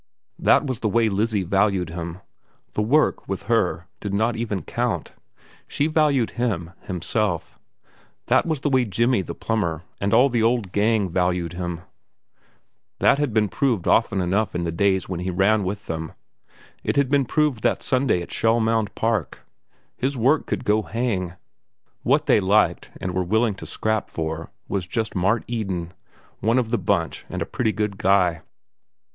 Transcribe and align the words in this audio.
That 0.39 0.65
was 0.65 0.79
the 0.79 0.89
way 0.89 1.09
Lizzie 1.09 1.43
valued 1.43 1.91
him. 1.91 2.21
The 2.73 2.81
work, 2.81 3.27
with 3.27 3.43
her, 3.43 3.85
did 3.99 4.15
not 4.15 4.35
even 4.35 4.63
count. 4.63 5.13
She 5.67 5.85
valued 5.85 6.31
him, 6.31 6.71
himself. 6.81 7.59
That 8.25 8.47
was 8.47 8.61
the 8.61 8.69
way 8.71 8.83
Jimmy, 8.83 9.21
the 9.21 9.35
plumber, 9.35 9.83
and 9.99 10.11
all 10.11 10.27
the 10.27 10.41
old 10.41 10.71
gang 10.71 11.07
valued 11.07 11.53
him. 11.53 11.81
That 12.97 13.19
had 13.19 13.31
been 13.31 13.47
proved 13.47 13.87
often 13.87 14.21
enough 14.21 14.55
in 14.55 14.63
the 14.63 14.71
days 14.71 15.07
when 15.07 15.19
he 15.19 15.29
ran 15.29 15.63
with 15.63 15.85
them; 15.85 16.13
it 16.83 16.95
had 16.95 17.09
been 17.09 17.25
proved 17.25 17.61
that 17.61 17.83
Sunday 17.83 18.23
at 18.23 18.31
Shell 18.33 18.59
Mound 18.59 18.95
Park. 18.95 19.45
His 19.97 20.17
work 20.17 20.47
could 20.47 20.65
go 20.65 20.81
hang. 20.81 21.33
What 22.01 22.25
they 22.25 22.39
liked, 22.39 22.89
and 22.99 23.13
were 23.13 23.23
willing 23.23 23.53
to 23.53 23.67
scrap 23.67 24.09
for, 24.09 24.49
was 24.67 24.87
just 24.87 25.13
Mart 25.13 25.43
Eden, 25.45 25.93
one 26.39 26.57
of 26.57 26.71
the 26.71 26.79
bunch 26.79 27.23
and 27.29 27.39
a 27.39 27.45
pretty 27.45 27.71
good 27.71 27.99
guy. 27.99 28.41